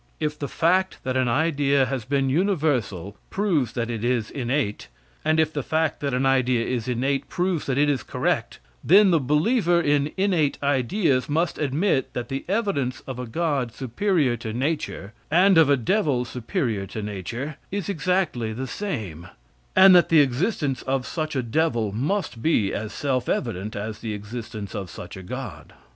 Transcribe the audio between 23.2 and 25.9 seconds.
evident as the existence of such a god.